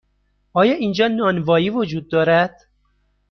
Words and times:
آیا 0.53 0.73
اینجا 0.75 1.07
نانوایی 1.07 1.69
وجود 1.69 2.07
دارد؟ 2.07 2.67